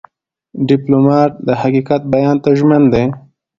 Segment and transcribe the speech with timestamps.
[0.69, 3.03] ډيپلومات د حقیقت بیان ته ژمن دی.